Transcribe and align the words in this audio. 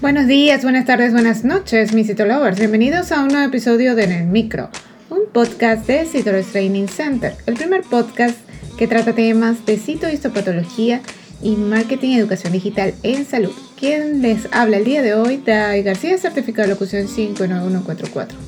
Buenos 0.00 0.26
días, 0.26 0.62
buenas 0.62 0.86
tardes, 0.86 1.12
buenas 1.12 1.44
noches, 1.44 1.92
mis 1.92 2.06
Citolovers. 2.06 2.58
Bienvenidos 2.58 3.12
a 3.12 3.20
un 3.20 3.28
nuevo 3.28 3.46
episodio 3.46 3.94
de 3.94 4.04
En 4.04 4.12
el 4.12 4.24
Micro, 4.24 4.70
un 5.10 5.26
podcast 5.30 5.86
de 5.86 6.06
Citolovers 6.06 6.52
Training 6.52 6.86
Center, 6.86 7.34
el 7.44 7.52
primer 7.52 7.82
podcast 7.82 8.38
que 8.78 8.86
trata 8.86 9.12
temas 9.14 9.66
de 9.66 9.76
citohistopatología 9.76 11.02
y 11.42 11.50
marketing 11.50 12.08
y 12.12 12.18
educación 12.18 12.54
digital 12.54 12.94
en 13.02 13.26
salud. 13.26 13.52
Quien 13.78 14.22
les 14.22 14.48
habla 14.52 14.78
el 14.78 14.86
día 14.86 15.02
de 15.02 15.12
hoy, 15.12 15.36
Dai 15.36 15.82
García, 15.82 16.16
certificado 16.16 16.66
de 16.66 16.72
locución 16.72 17.06
59144. 17.06 18.38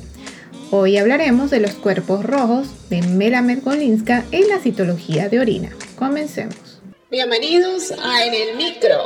Hoy 0.71 0.97
hablaremos 0.97 1.51
de 1.51 1.59
los 1.59 1.73
cuerpos 1.73 2.25
rojos 2.25 2.89
de 2.89 3.03
Melamed 3.03 3.61
Golinska 3.63 4.25
en 4.31 4.47
la 4.47 4.57
citología 4.57 5.29
de 5.29 5.39
orina. 5.39 5.69
Comencemos. 5.97 6.81
Bienvenidos 7.11 7.91
a 7.91 8.25
En 8.25 8.33
el 8.33 8.57
Micro, 8.57 9.05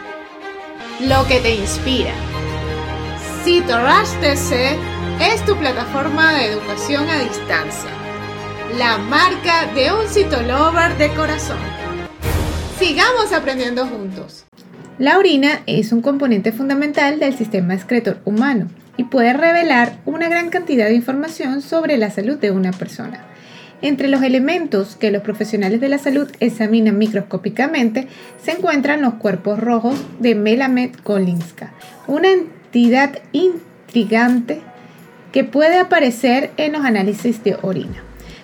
lo 1.07 1.25
que 1.27 1.39
te 1.39 1.55
inspira. 1.55 2.13
CitoRush 3.43 4.19
TC 4.21 4.77
es 5.19 5.43
tu 5.45 5.55
plataforma 5.57 6.33
de 6.33 6.45
educación 6.45 7.09
a 7.09 7.19
distancia, 7.19 7.89
la 8.77 8.97
marca 8.99 9.65
de 9.73 9.91
un 9.91 10.07
citolover 10.07 10.95
de 10.97 11.09
corazón. 11.13 11.57
Sigamos 12.77 13.33
aprendiendo 13.33 13.87
juntos. 13.87 14.45
La 14.99 15.17
orina 15.17 15.61
es 15.65 15.91
un 15.91 16.01
componente 16.01 16.51
fundamental 16.51 17.19
del 17.19 17.35
sistema 17.35 17.73
excretor 17.73 18.19
humano 18.23 18.67
y 18.97 19.05
puede 19.05 19.33
revelar 19.33 19.97
una 20.05 20.29
gran 20.29 20.49
cantidad 20.49 20.85
de 20.85 20.95
información 20.95 21.63
sobre 21.63 21.97
la 21.97 22.11
salud 22.11 22.37
de 22.37 22.51
una 22.51 22.71
persona. 22.71 23.30
Entre 23.81 24.07
los 24.07 24.21
elementos 24.21 24.95
que 24.95 25.11
los 25.11 25.23
profesionales 25.23 25.81
de 25.81 25.89
la 25.89 25.97
salud 25.97 26.29
examinan 26.39 26.99
microscópicamente 26.99 28.07
se 28.43 28.51
encuentran 28.51 29.01
los 29.01 29.15
cuerpos 29.15 29.59
rojos 29.59 29.99
de 30.19 30.35
Melamed 30.35 30.91
Kolinska, 31.03 31.73
una 32.07 32.29
entidad 32.29 33.17
intrigante 33.31 34.61
que 35.31 35.43
puede 35.43 35.79
aparecer 35.79 36.51
en 36.57 36.73
los 36.73 36.85
análisis 36.85 37.43
de 37.43 37.57
orina. 37.61 38.03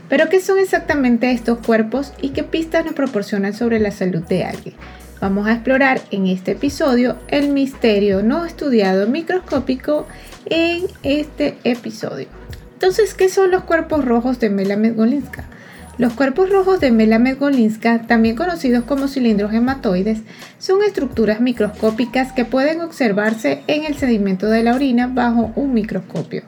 Pero 0.09 0.29
¿qué 0.29 0.39
son 0.39 0.57
exactamente 0.57 1.31
estos 1.31 1.59
cuerpos 1.59 2.13
y 2.21 2.29
qué 2.29 2.43
pistas 2.43 2.85
nos 2.85 2.93
proporcionan 2.93 3.53
sobre 3.53 3.79
la 3.79 3.91
salud 3.91 4.23
de 4.23 4.45
alguien? 4.45 4.75
Vamos 5.19 5.47
a 5.47 5.53
explorar 5.53 5.99
en 6.11 6.27
este 6.27 6.51
episodio 6.51 7.17
el 7.27 7.49
misterio 7.49 8.23
no 8.23 8.45
estudiado 8.45 9.07
microscópico 9.07 10.07
en 10.45 10.85
este 11.03 11.57
episodio. 11.63 12.46
Entonces, 12.77 13.15
¿qué 13.15 13.27
son 13.27 13.49
los 13.49 13.63
cuerpos 13.63 14.05
rojos 14.05 14.39
de 14.39 14.51
Melamed-Golinska? 14.51 15.45
Los 15.97 16.13
cuerpos 16.13 16.51
rojos 16.51 16.79
de 16.79 16.91
Melamed-Golinska, 16.91 18.05
también 18.05 18.35
conocidos 18.35 18.83
como 18.83 19.07
cilindros 19.07 19.51
hematoides, 19.51 20.19
son 20.59 20.83
estructuras 20.83 21.41
microscópicas 21.41 22.33
que 22.33 22.45
pueden 22.45 22.81
observarse 22.81 23.63
en 23.65 23.85
el 23.85 23.95
sedimento 23.95 24.45
de 24.45 24.61
la 24.61 24.75
orina 24.75 25.07
bajo 25.07 25.51
un 25.55 25.73
microscopio. 25.73 26.43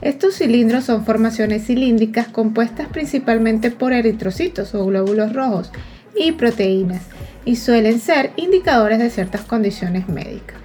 Estos 0.00 0.36
cilindros 0.36 0.84
son 0.84 1.04
formaciones 1.04 1.66
cilíndricas 1.66 2.28
compuestas 2.28 2.88
principalmente 2.88 3.70
por 3.70 3.92
eritrocitos 3.92 4.74
o 4.74 4.86
glóbulos 4.86 5.34
rojos 5.34 5.70
y 6.16 6.32
proteínas 6.32 7.02
y 7.44 7.56
suelen 7.56 8.00
ser 8.00 8.30
indicadores 8.36 9.00
de 9.00 9.10
ciertas 9.10 9.42
condiciones 9.42 10.08
médicas. 10.08 10.56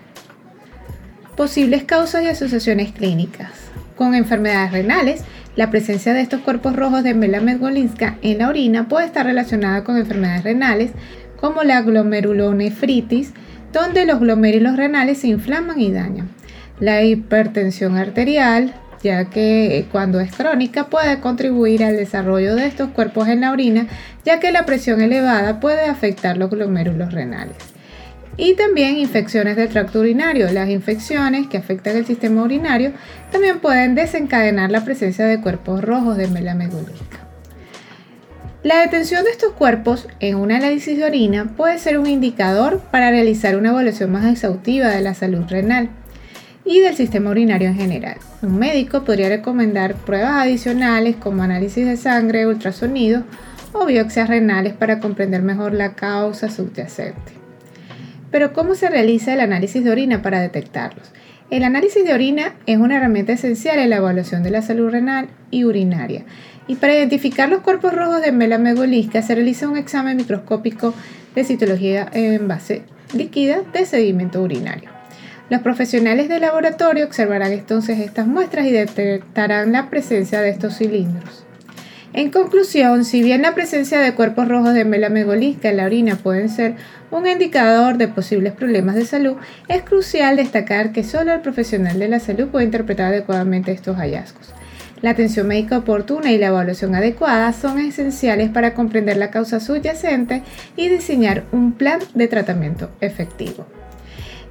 Posibles 1.35 1.83
causas 1.83 2.23
y 2.23 2.27
asociaciones 2.27 2.94
clínicas 2.94 3.69
con 3.99 4.15
enfermedades 4.15 4.71
renales, 4.71 5.25
la 5.57 5.69
presencia 5.69 6.13
de 6.13 6.21
estos 6.21 6.39
cuerpos 6.39 6.73
rojos 6.73 7.03
de 7.03 7.13
Melamed-Golinska 7.13 8.15
en 8.21 8.37
la 8.37 8.47
orina 8.47 8.87
puede 8.87 9.05
estar 9.05 9.25
relacionada 9.25 9.83
con 9.83 9.97
enfermedades 9.97 10.45
renales 10.45 10.91
como 11.35 11.63
la 11.63 11.81
glomerulonefritis, 11.81 13.33
donde 13.73 14.05
los 14.05 14.21
glomérulos 14.21 14.77
renales 14.77 15.17
se 15.17 15.27
inflaman 15.27 15.81
y 15.81 15.91
dañan. 15.91 16.29
La 16.79 17.03
hipertensión 17.03 17.97
arterial, 17.97 18.73
ya 19.03 19.25
que 19.25 19.85
cuando 19.91 20.21
es 20.21 20.33
crónica 20.33 20.85
puede 20.85 21.19
contribuir 21.19 21.83
al 21.83 21.97
desarrollo 21.97 22.55
de 22.55 22.67
estos 22.67 22.91
cuerpos 22.91 23.27
en 23.27 23.41
la 23.41 23.51
orina, 23.51 23.88
ya 24.23 24.39
que 24.39 24.53
la 24.53 24.65
presión 24.65 25.01
elevada 25.01 25.59
puede 25.59 25.88
afectar 25.88 26.38
los 26.38 26.49
glomérulos 26.49 27.11
renales 27.11 27.78
y 28.38 28.56
también 28.56 28.97
infecciones 28.97 29.56
del 29.56 29.69
tracto 29.69 30.00
urinario. 30.00 30.51
Las 30.51 30.69
infecciones 30.69 31.47
que 31.47 31.57
afectan 31.57 31.97
el 31.97 32.06
sistema 32.06 32.44
urinario 32.44 32.94
también 33.31 33.59
pueden 33.59 33.95
desencadenar 33.95 34.72
la 34.72 34.85
presencia 34.85 35.25
de 35.25 35.41
cuerpos 35.41 35.84
rojos 35.84 36.17
de 36.17 36.28
melamegolínica. 36.28 37.19
La 38.62 38.81
detención 38.81 39.23
de 39.23 39.31
estos 39.31 39.53
cuerpos 39.53 40.07
en 40.19 40.35
un 40.35 40.51
análisis 40.51 40.97
de 40.97 41.06
orina 41.06 41.53
puede 41.56 41.79
ser 41.79 41.97
un 41.97 42.07
indicador 42.07 42.81
para 42.91 43.09
realizar 43.09 43.56
una 43.56 43.69
evaluación 43.69 44.12
más 44.12 44.25
exhaustiva 44.25 44.89
de 44.89 45.01
la 45.01 45.13
salud 45.13 45.45
renal 45.47 45.89
y 46.66 46.81
del 46.81 46.95
sistema 46.95 47.31
urinario 47.31 47.69
en 47.69 47.75
general. 47.75 48.18
Un 48.41 48.59
médico 48.59 49.06
podría 49.06 49.29
recomendar 49.29 49.95
pruebas 49.95 50.44
adicionales 50.44 51.16
como 51.16 51.41
análisis 51.41 51.85
de 51.85 51.95
sangre, 51.95 52.47
ultrasonido 52.47 53.23
o 53.72 53.85
biopsias 53.85 54.28
renales 54.28 54.73
para 54.73 55.00
comprender 55.00 55.41
mejor 55.41 55.73
la 55.73 55.94
causa 55.94 56.50
subyacente. 56.50 57.38
Pero 58.31 58.53
¿cómo 58.53 58.75
se 58.75 58.90
realiza 58.90 59.34
el 59.34 59.40
análisis 59.40 59.84
de 59.84 59.91
orina 59.91 60.22
para 60.22 60.41
detectarlos? 60.41 61.12
El 61.50 61.63
análisis 61.63 62.06
de 62.06 62.13
orina 62.13 62.53
es 62.67 62.78
una 62.78 62.97
herramienta 62.97 63.34
esencial 63.34 63.79
en 63.79 63.90
la 63.90 63.97
evaluación 63.97 64.44
de 64.44 64.51
la 64.51 64.62
salud 64.62 64.91
renal 64.91 65.29
y 65.50 65.63
urinaria. 65.63 66.23
Y 66.68 66.75
para 66.75 66.94
identificar 66.94 67.50
los 67.50 67.62
cuerpos 67.62 67.94
rojos 67.94 68.22
de 68.22 68.31
melamegolisca 68.31 69.23
se 69.23 69.34
realiza 69.34 69.68
un 69.68 69.78
examen 69.78 70.18
microscópico 70.18 70.94
de 71.34 71.44
citología 71.44 72.07
en 72.13 72.47
base 72.47 72.84
líquida 73.13 73.62
de 73.73 73.85
sedimento 73.85 74.41
urinario. 74.41 74.91
Los 75.50 75.62
profesionales 75.62 76.29
del 76.29 76.41
laboratorio 76.41 77.06
observarán 77.06 77.51
entonces 77.51 78.00
estas 78.00 78.28
muestras 78.28 78.68
y 78.68 78.72
detectarán 78.72 79.72
la 79.72 79.89
presencia 79.89 80.41
de 80.41 80.50
estos 80.50 80.78
cilindros. 80.78 81.45
En 82.11 82.31
conclusión, 82.31 83.05
si 83.05 83.21
bien 83.21 83.43
la 83.43 83.53
presencia 83.53 83.99
de 83.99 84.15
cuerpos 84.15 84.47
rojos 84.47 84.73
de 84.73 84.83
melamegolisca 84.83 85.69
en 85.69 85.77
la 85.77 85.85
orina 85.85 86.15
pueden 86.15 86.49
ser 86.49 86.75
un 87.11 87.27
indicador 87.27 87.97
de 87.97 88.07
posibles 88.07 88.53
problemas 88.53 88.95
de 88.95 89.05
salud, 89.05 89.35
es 89.67 89.83
crucial 89.83 90.35
destacar 90.35 90.91
que 90.91 91.03
solo 91.03 91.33
el 91.33 91.41
profesional 91.41 91.99
de 91.99 92.07
la 92.07 92.19
salud 92.19 92.47
puede 92.47 92.65
interpretar 92.65 93.13
adecuadamente 93.13 93.71
estos 93.71 93.97
hallazgos. 93.97 94.53
La 95.01 95.11
atención 95.11 95.47
médica 95.47 95.77
oportuna 95.77 96.31
y 96.31 96.39
la 96.39 96.47
evaluación 96.47 96.95
adecuada 96.95 97.53
son 97.53 97.79
esenciales 97.79 98.49
para 98.49 98.73
comprender 98.73 99.17
la 99.17 99.29
causa 99.29 99.59
subyacente 99.59 100.41
y 100.75 100.89
diseñar 100.89 101.43
un 101.51 101.73
plan 101.73 101.99
de 102.15 102.27
tratamiento 102.27 102.89
efectivo. 103.01 103.65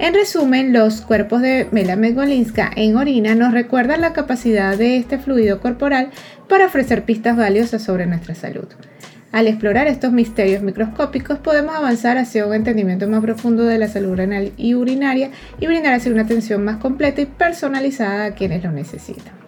En 0.00 0.14
resumen, 0.14 0.72
los 0.72 1.00
cuerpos 1.00 1.42
de 1.42 1.66
Melamed-Golinska 1.72 2.70
en 2.76 2.97
orina 2.97 3.34
nos 3.34 3.53
recuerdan 3.53 4.00
la 4.00 4.12
capacidad 4.12 4.78
de 4.78 4.97
este 4.97 5.19
fluido 5.19 5.60
corporal 5.60 6.10
para 6.48 6.66
ofrecer 6.66 7.04
pistas 7.04 7.36
valiosas 7.36 7.82
sobre 7.82 8.06
nuestra 8.06 8.37
salud. 8.37 8.66
Al 9.32 9.48
explorar 9.48 9.88
estos 9.88 10.12
misterios 10.12 10.62
microscópicos 10.62 11.38
podemos 11.38 11.75
avanzar 11.75 12.16
hacia 12.16 12.47
un 12.47 12.54
entendimiento 12.54 13.08
más 13.08 13.22
profundo 13.22 13.64
de 13.64 13.78
la 13.78 13.88
salud 13.88 14.14
renal 14.14 14.53
y 14.56 14.75
urinaria 14.75 15.31
y 15.60 15.66
brindar 15.66 15.94
así 15.94 16.08
una 16.10 16.22
atención 16.22 16.64
más 16.64 16.76
completa 16.76 17.20
y 17.20 17.26
personalizada 17.26 18.26
a 18.26 18.34
quienes 18.34 18.62
lo 18.62 18.70
necesitan. 18.70 19.48